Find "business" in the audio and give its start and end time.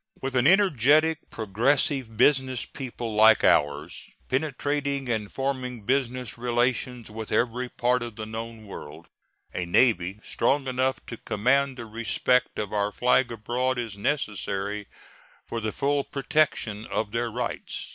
2.17-2.65, 5.85-6.39